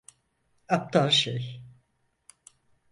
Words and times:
Aptal 0.67 1.09
şey! 1.09 1.61